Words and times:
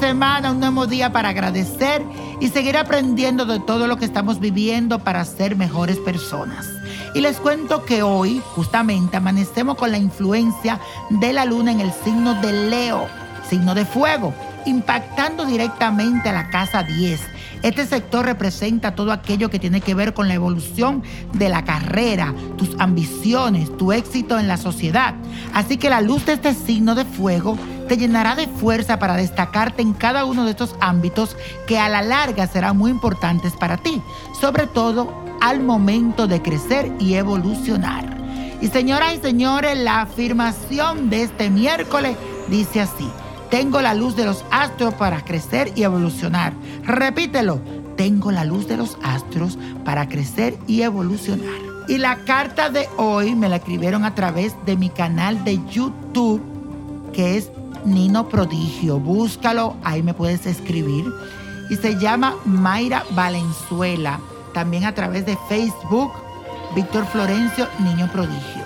semana, 0.00 0.52
un 0.52 0.60
nuevo 0.60 0.86
día 0.86 1.12
para 1.12 1.30
agradecer 1.30 2.02
y 2.40 2.48
seguir 2.48 2.76
aprendiendo 2.76 3.44
de 3.44 3.58
todo 3.60 3.86
lo 3.86 3.96
que 3.96 4.04
estamos 4.04 4.40
viviendo 4.40 4.98
para 4.98 5.24
ser 5.24 5.56
mejores 5.56 5.98
personas. 5.98 6.68
Y 7.14 7.20
les 7.20 7.38
cuento 7.38 7.84
que 7.84 8.02
hoy 8.02 8.40
justamente 8.54 9.16
amanecemos 9.16 9.76
con 9.76 9.90
la 9.90 9.98
influencia 9.98 10.78
de 11.10 11.32
la 11.32 11.44
luna 11.44 11.72
en 11.72 11.80
el 11.80 11.92
signo 11.92 12.40
de 12.40 12.52
Leo, 12.52 13.08
signo 13.48 13.74
de 13.74 13.84
fuego, 13.84 14.32
impactando 14.64 15.44
directamente 15.44 16.28
a 16.28 16.32
la 16.32 16.50
casa 16.50 16.82
10 16.82 17.20
este 17.62 17.86
sector 17.86 18.24
representa 18.24 18.94
todo 18.94 19.12
aquello 19.12 19.50
que 19.50 19.58
tiene 19.58 19.80
que 19.80 19.94
ver 19.94 20.14
con 20.14 20.28
la 20.28 20.34
evolución 20.34 21.02
de 21.32 21.48
la 21.48 21.64
carrera, 21.64 22.34
tus 22.56 22.78
ambiciones, 22.78 23.76
tu 23.76 23.92
éxito 23.92 24.38
en 24.38 24.46
la 24.46 24.56
sociedad. 24.56 25.14
Así 25.52 25.76
que 25.76 25.90
la 25.90 26.00
luz 26.00 26.26
de 26.26 26.34
este 26.34 26.54
signo 26.54 26.94
de 26.94 27.04
fuego 27.04 27.58
te 27.86 27.96
llenará 27.96 28.34
de 28.34 28.46
fuerza 28.46 28.98
para 28.98 29.16
destacarte 29.16 29.82
en 29.82 29.92
cada 29.92 30.24
uno 30.24 30.44
de 30.44 30.50
estos 30.50 30.74
ámbitos 30.80 31.36
que 31.66 31.78
a 31.78 31.88
la 31.88 32.02
larga 32.02 32.46
serán 32.46 32.76
muy 32.76 32.90
importantes 32.90 33.52
para 33.54 33.76
ti, 33.76 34.02
sobre 34.40 34.66
todo 34.66 35.12
al 35.40 35.60
momento 35.60 36.26
de 36.26 36.42
crecer 36.42 36.92
y 36.98 37.14
evolucionar. 37.14 38.16
Y 38.60 38.68
señoras 38.68 39.14
y 39.14 39.20
señores, 39.20 39.78
la 39.78 40.02
afirmación 40.02 41.10
de 41.10 41.22
este 41.22 41.50
miércoles 41.50 42.16
dice 42.48 42.80
así. 42.80 43.08
Tengo 43.50 43.80
la 43.80 43.94
luz 43.94 44.16
de 44.16 44.24
los 44.24 44.44
astros 44.50 44.94
para 44.94 45.24
crecer 45.24 45.70
y 45.76 45.82
evolucionar. 45.82 46.52
Repítelo. 46.82 47.60
Tengo 47.96 48.30
la 48.30 48.44
luz 48.44 48.66
de 48.66 48.76
los 48.76 48.98
astros 49.02 49.58
para 49.84 50.08
crecer 50.08 50.58
y 50.66 50.82
evolucionar. 50.82 51.54
Y 51.88 51.98
la 51.98 52.24
carta 52.24 52.68
de 52.68 52.88
hoy 52.96 53.34
me 53.34 53.48
la 53.48 53.56
escribieron 53.56 54.04
a 54.04 54.14
través 54.14 54.54
de 54.66 54.76
mi 54.76 54.90
canal 54.90 55.44
de 55.44 55.60
YouTube, 55.70 56.42
que 57.12 57.36
es 57.36 57.50
Nino 57.86 58.28
Prodigio. 58.28 59.00
Búscalo, 59.00 59.76
ahí 59.82 60.02
me 60.02 60.12
puedes 60.12 60.44
escribir. 60.44 61.06
Y 61.70 61.76
se 61.76 61.98
llama 61.98 62.36
Mayra 62.44 63.04
Valenzuela. 63.12 64.20
También 64.52 64.84
a 64.84 64.94
través 64.94 65.24
de 65.24 65.38
Facebook, 65.48 66.12
Víctor 66.74 67.06
Florencio, 67.06 67.66
Niño 67.78 68.10
Prodigio. 68.12 68.64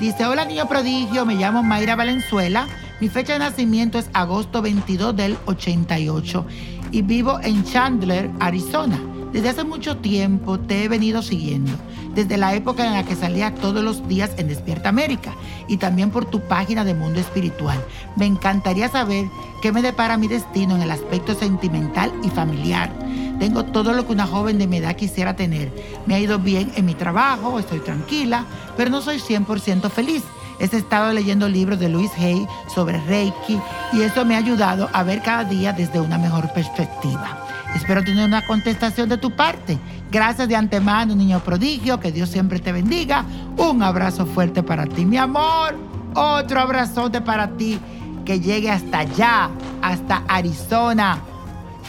Dice, 0.00 0.24
hola 0.24 0.44
Niño 0.44 0.66
Prodigio, 0.66 1.26
me 1.26 1.34
llamo 1.34 1.62
Mayra 1.62 1.96
Valenzuela 1.96 2.66
mi 2.98 3.10
fecha 3.10 3.34
de 3.34 3.40
nacimiento 3.40 3.98
es 3.98 4.08
agosto 4.14 4.62
22 4.62 5.14
del 5.14 5.36
88 5.44 6.46
y 6.92 7.02
vivo 7.02 7.38
en 7.42 7.62
Chandler, 7.62 8.30
Arizona. 8.40 8.98
Desde 9.36 9.50
hace 9.50 9.64
mucho 9.64 9.98
tiempo 9.98 10.58
te 10.58 10.82
he 10.82 10.88
venido 10.88 11.20
siguiendo, 11.20 11.70
desde 12.14 12.38
la 12.38 12.54
época 12.54 12.86
en 12.86 12.94
la 12.94 13.04
que 13.04 13.14
salía 13.14 13.54
todos 13.54 13.84
los 13.84 14.08
días 14.08 14.30
en 14.38 14.48
Despierta 14.48 14.88
América 14.88 15.34
y 15.68 15.76
también 15.76 16.10
por 16.10 16.24
tu 16.24 16.40
página 16.40 16.86
de 16.86 16.94
Mundo 16.94 17.20
Espiritual. 17.20 17.78
Me 18.16 18.24
encantaría 18.24 18.88
saber 18.88 19.26
qué 19.60 19.72
me 19.72 19.82
depara 19.82 20.16
mi 20.16 20.26
destino 20.26 20.74
en 20.74 20.80
el 20.80 20.90
aspecto 20.90 21.34
sentimental 21.34 22.10
y 22.24 22.30
familiar. 22.30 22.90
Tengo 23.38 23.66
todo 23.66 23.92
lo 23.92 24.06
que 24.06 24.12
una 24.14 24.26
joven 24.26 24.56
de 24.56 24.68
mi 24.68 24.78
edad 24.78 24.96
quisiera 24.96 25.36
tener. 25.36 25.70
Me 26.06 26.14
ha 26.14 26.18
ido 26.18 26.38
bien 26.38 26.72
en 26.74 26.86
mi 26.86 26.94
trabajo, 26.94 27.58
estoy 27.58 27.80
tranquila, 27.80 28.46
pero 28.74 28.88
no 28.88 29.02
soy 29.02 29.18
100% 29.18 29.90
feliz. 29.90 30.22
He 30.60 30.64
estado 30.64 31.12
leyendo 31.12 31.46
libros 31.46 31.78
de 31.78 31.90
Luis 31.90 32.10
Hay 32.16 32.46
sobre 32.74 33.02
Reiki 33.02 33.60
y 33.92 34.00
eso 34.00 34.24
me 34.24 34.34
ha 34.34 34.38
ayudado 34.38 34.88
a 34.94 35.02
ver 35.02 35.20
cada 35.20 35.44
día 35.44 35.74
desde 35.74 36.00
una 36.00 36.16
mejor 36.16 36.50
perspectiva. 36.54 37.45
Espero 37.76 38.02
tener 38.02 38.24
una 38.24 38.44
contestación 38.46 39.06
de 39.10 39.18
tu 39.18 39.30
parte. 39.30 39.78
Gracias 40.10 40.48
de 40.48 40.56
antemano, 40.56 41.14
niño 41.14 41.40
prodigio. 41.40 42.00
Que 42.00 42.10
Dios 42.10 42.30
siempre 42.30 42.58
te 42.58 42.72
bendiga. 42.72 43.26
Un 43.58 43.82
abrazo 43.82 44.24
fuerte 44.24 44.62
para 44.62 44.86
ti, 44.86 45.04
mi 45.04 45.18
amor. 45.18 45.76
Otro 46.14 46.60
abrazote 46.60 47.20
para 47.20 47.48
ti. 47.48 47.78
Que 48.24 48.40
llegue 48.40 48.70
hasta 48.70 49.00
allá, 49.00 49.50
hasta 49.82 50.22
Arizona. 50.26 51.18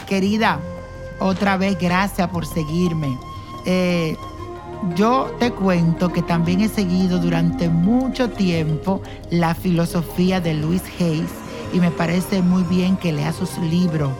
Querida, 0.06 0.60
otra 1.20 1.56
vez 1.56 1.78
gracias 1.80 2.28
por 2.28 2.44
seguirme. 2.44 3.18
Eh, 3.64 4.14
yo 4.94 5.34
te 5.40 5.52
cuento 5.52 6.12
que 6.12 6.20
también 6.20 6.60
he 6.60 6.68
seguido 6.68 7.18
durante 7.18 7.70
mucho 7.70 8.28
tiempo 8.28 9.00
la 9.30 9.54
filosofía 9.54 10.38
de 10.42 10.52
Luis 10.52 10.82
Hayes 11.00 11.30
y 11.72 11.80
me 11.80 11.90
parece 11.90 12.42
muy 12.42 12.62
bien 12.64 12.98
que 12.98 13.10
leas 13.10 13.36
sus 13.36 13.56
libros. 13.56 14.12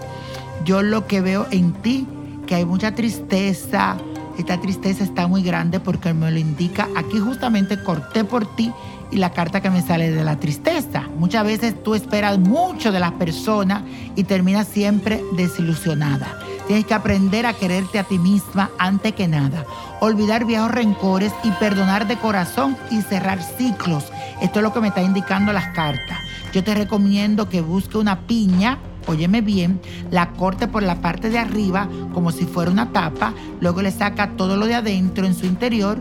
Yo 0.64 0.82
lo 0.82 1.06
que 1.06 1.20
veo 1.20 1.46
en 1.50 1.72
ti, 1.72 2.06
que 2.46 2.54
hay 2.54 2.64
mucha 2.64 2.94
tristeza, 2.94 3.96
esta 4.38 4.60
tristeza 4.60 5.02
está 5.02 5.26
muy 5.26 5.42
grande 5.42 5.80
porque 5.80 6.14
me 6.14 6.30
lo 6.30 6.38
indica. 6.38 6.88
Aquí 6.96 7.18
justamente 7.18 7.82
corté 7.82 8.24
por 8.24 8.54
ti 8.54 8.72
y 9.10 9.16
la 9.16 9.30
carta 9.30 9.60
que 9.60 9.70
me 9.70 9.82
sale 9.82 10.10
de 10.10 10.24
la 10.24 10.38
tristeza. 10.38 11.04
Muchas 11.16 11.44
veces 11.44 11.82
tú 11.82 11.94
esperas 11.94 12.38
mucho 12.38 12.92
de 12.92 13.00
las 13.00 13.12
personas 13.12 13.82
y 14.14 14.24
terminas 14.24 14.68
siempre 14.68 15.22
desilusionada. 15.36 16.38
Tienes 16.68 16.84
que 16.84 16.94
aprender 16.94 17.46
a 17.46 17.54
quererte 17.54 17.98
a 17.98 18.04
ti 18.04 18.18
misma 18.18 18.70
antes 18.78 19.14
que 19.14 19.26
nada. 19.26 19.64
Olvidar 20.00 20.44
viejos 20.44 20.70
rencores 20.70 21.32
y 21.42 21.50
perdonar 21.52 22.06
de 22.06 22.18
corazón 22.18 22.76
y 22.90 23.00
cerrar 23.00 23.42
ciclos. 23.42 24.04
Esto 24.42 24.58
es 24.60 24.62
lo 24.62 24.72
que 24.72 24.80
me 24.80 24.88
está 24.88 25.02
indicando 25.02 25.52
las 25.52 25.68
cartas. 25.68 26.18
Yo 26.52 26.62
te 26.62 26.74
recomiendo 26.74 27.48
que 27.48 27.60
busque 27.60 27.98
una 27.98 28.20
piña, 28.20 28.78
óyeme 29.08 29.40
bien, 29.40 29.80
la 30.10 30.30
corte 30.32 30.68
por 30.68 30.82
la 30.82 31.00
parte 31.00 31.30
de 31.30 31.38
arriba 31.38 31.88
como 32.14 32.30
si 32.30 32.44
fuera 32.44 32.70
una 32.70 32.92
tapa, 32.92 33.34
luego 33.60 33.82
le 33.82 33.90
saca 33.90 34.36
todo 34.36 34.56
lo 34.56 34.66
de 34.66 34.76
adentro 34.76 35.26
en 35.26 35.34
su 35.34 35.46
interior 35.46 35.98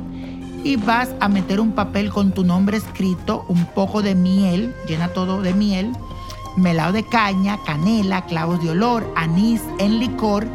y 0.63 0.75
vas 0.75 1.09
a 1.19 1.27
meter 1.27 1.59
un 1.59 1.71
papel 1.71 2.11
con 2.11 2.31
tu 2.31 2.43
nombre 2.43 2.77
escrito, 2.77 3.45
un 3.47 3.65
poco 3.65 4.01
de 4.01 4.15
miel, 4.15 4.73
llena 4.87 5.07
todo 5.09 5.41
de 5.41 5.53
miel 5.53 5.91
melado 6.57 6.91
de 6.91 7.03
caña, 7.03 7.59
canela, 7.65 8.25
clavos 8.25 8.61
de 8.61 8.71
olor, 8.71 9.13
anís 9.15 9.61
en 9.79 9.99
licor 9.99 10.45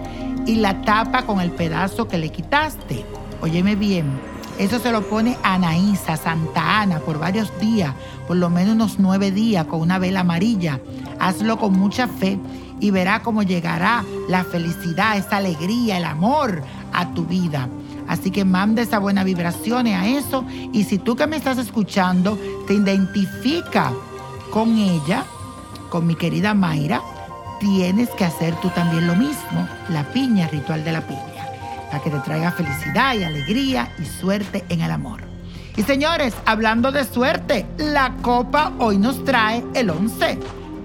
y 0.47 0.57
la 0.57 0.83
tapa 0.83 1.23
con 1.25 1.41
el 1.41 1.53
pedazo 1.53 2.09
que 2.09 2.19
le 2.19 2.31
quitaste. 2.31 3.05
Óyeme 3.41 3.77
bien, 3.77 4.07
eso 4.59 4.79
se 4.79 4.93
lo 4.93 5.03
pone 5.03 5.37
Anaísa, 5.43 6.17
Santa 6.17 6.81
Ana, 6.81 6.99
por 7.01 7.19
varios 7.19 7.53
días, 7.61 7.95
por 8.27 8.37
lo 8.37 8.51
menos 8.51 8.75
unos 8.75 8.99
nueve 8.99 9.31
días, 9.31 9.67
con 9.67 9.81
una 9.81 9.99
vela 9.99 10.21
amarilla. 10.21 10.81
Hazlo 11.19 11.59
con 11.59 11.73
mucha 11.73 12.09
fe 12.09 12.39
y 12.81 12.91
verá 12.91 13.23
cómo 13.23 13.43
llegará 13.43 14.05
la 14.29 14.45
felicidad, 14.45 15.17
esa 15.17 15.39
alegría, 15.39 15.99
el 15.99 16.05
amor 16.05 16.63
a 16.93 17.13
tu 17.15 17.25
vida. 17.25 17.69
Así 18.09 18.31
que 18.31 18.45
manda 18.45 18.83
esa 18.83 18.99
buena 18.99 19.25
vibraciones 19.25 19.97
a 19.97 20.07
eso 20.07 20.45
y 20.73 20.85
si 20.85 20.99
tú 20.99 21.17
que 21.17 21.27
me 21.27 21.37
estás 21.37 21.59
escuchando 21.59 22.39
te 22.67 22.75
identifica 22.75 23.93
con 24.51 24.77
ella, 24.77 25.25
con 25.89 26.07
mi 26.07 26.15
querida 26.15 26.53
Mayra, 26.55 27.01
tienes 27.61 28.11
que 28.11 28.25
hacer 28.25 28.55
tú 28.57 28.69
también 28.71 29.07
lo 29.07 29.15
mismo, 29.15 29.69
la 29.89 30.05
piña, 30.13 30.49
ritual 30.49 30.85
de 30.85 30.93
la 30.93 31.07
piña, 31.07 31.32
que 32.01 32.11
te 32.11 32.19
traiga 32.21 32.53
felicidad 32.53 33.15
y 33.15 33.25
alegría 33.25 33.93
y 33.99 34.05
suerte 34.05 34.65
en 34.69 34.81
el 34.81 34.91
amor. 34.91 35.23
Y 35.77 35.83
señores, 35.83 36.35
hablando 36.45 36.93
de 36.93 37.05
suerte, 37.05 37.67
la 37.79 38.15
copa 38.23 38.73
hoy 38.79 38.99
nos 38.99 39.25
trae 39.25 39.65
el 39.75 39.91
11, 39.91 40.39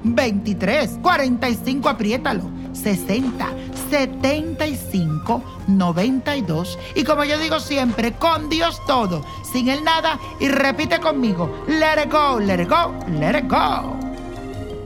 23, 0.04 1.00
45, 1.02 1.90
apriétalo, 1.90 2.50
60, 2.72 3.48
75, 3.90 5.44
92. 5.68 6.80
Y 6.96 7.04
como 7.04 7.26
yo 7.26 7.38
digo 7.38 7.60
siempre, 7.60 8.14
con 8.14 8.50
Dios 8.50 8.82
todo, 8.86 9.26
sin 9.52 9.68
el 9.68 9.84
nada, 9.84 10.20
y 10.40 10.48
repite 10.48 11.00
conmigo, 11.00 11.66
let 11.68 12.04
it 12.04 12.12
go, 12.12 12.40
let 12.40 12.62
it 12.62 12.70
go, 12.70 12.94
let 13.20 13.38
it 13.38 13.50
go. 13.50 13.97